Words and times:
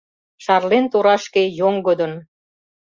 Шарлен 0.43 0.85
торашке 0.91 1.43
йоҥгыдын 1.59 2.13